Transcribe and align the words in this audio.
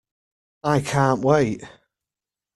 I 0.63 0.79
can't 0.81 1.21
wait! 1.23 1.63